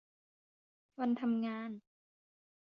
[0.99, 1.71] วันทำงาน